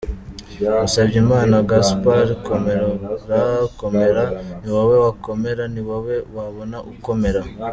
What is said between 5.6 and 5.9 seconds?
ni